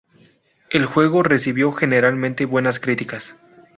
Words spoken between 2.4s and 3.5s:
buenas críticas.